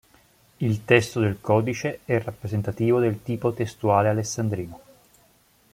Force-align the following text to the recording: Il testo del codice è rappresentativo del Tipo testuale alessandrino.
Il 0.57 0.83
testo 0.83 1.19
del 1.19 1.37
codice 1.39 1.99
è 2.05 2.17
rappresentativo 2.19 2.99
del 2.99 3.21
Tipo 3.21 3.53
testuale 3.53 4.09
alessandrino. 4.09 4.79